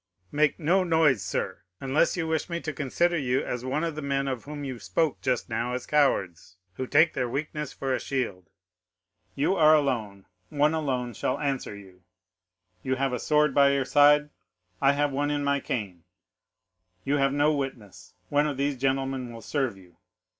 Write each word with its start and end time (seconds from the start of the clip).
"'"Make 0.31 0.59
no 0.59 0.83
noise, 0.83 1.21
sir, 1.21 1.61
unless 1.79 2.17
you 2.17 2.25
wish 2.25 2.49
me 2.49 2.59
to 2.61 2.73
consider 2.73 3.19
you 3.19 3.43
as 3.43 3.63
one 3.63 3.83
of 3.83 3.93
the 3.93 4.01
men 4.01 4.27
of 4.27 4.45
whom 4.45 4.63
you 4.63 4.79
spoke 4.79 5.21
just 5.21 5.47
now 5.47 5.73
as 5.73 5.85
cowards, 5.85 6.57
who 6.73 6.87
take 6.87 7.13
their 7.13 7.29
weakness 7.29 7.71
for 7.71 7.93
a 7.93 7.99
shield. 7.99 8.49
You 9.35 9.55
are 9.55 9.75
alone, 9.75 10.25
one 10.49 10.73
alone 10.73 11.13
shall 11.13 11.37
answer 11.37 11.75
you; 11.75 12.01
you 12.81 12.95
have 12.95 13.13
a 13.13 13.19
sword 13.19 13.53
by 13.53 13.73
your 13.73 13.85
side, 13.85 14.31
I 14.81 14.93
have 14.93 15.11
one 15.11 15.29
in 15.29 15.43
my 15.43 15.59
cane; 15.59 16.03
you 17.03 17.17
have 17.17 17.31
no 17.31 17.53
witness, 17.53 18.15
one 18.29 18.47
of 18.47 18.57
these 18.57 18.77
gentlemen 18.77 19.31
will 19.31 19.43
serve 19.43 19.77
you. 19.77 19.97